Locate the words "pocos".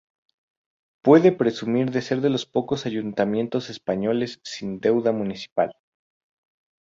2.47-2.87